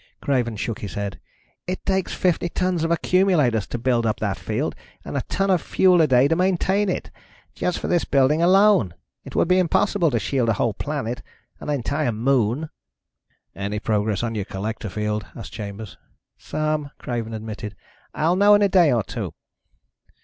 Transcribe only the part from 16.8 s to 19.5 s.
Craven admitted. "I'll know in a day or two."